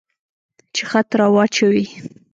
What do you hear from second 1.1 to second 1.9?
را واچوي.